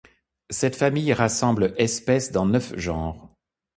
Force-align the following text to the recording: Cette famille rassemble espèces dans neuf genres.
Cette 0.49 0.75
famille 0.75 1.13
rassemble 1.13 1.75
espèces 1.77 2.31
dans 2.31 2.47
neuf 2.47 2.75
genres. 2.75 3.29